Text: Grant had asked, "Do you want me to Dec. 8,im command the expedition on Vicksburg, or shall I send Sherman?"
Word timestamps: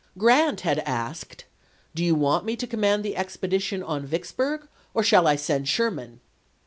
Grant 0.17 0.61
had 0.61 0.79
asked, 0.79 1.45
"Do 1.93 2.03
you 2.03 2.15
want 2.15 2.43
me 2.43 2.55
to 2.55 2.65
Dec. 2.65 2.69
8,im 2.69 2.71
command 2.71 3.03
the 3.05 3.15
expedition 3.15 3.83
on 3.83 4.03
Vicksburg, 4.03 4.67
or 4.95 5.03
shall 5.03 5.27
I 5.27 5.35
send 5.35 5.69
Sherman?" 5.69 6.21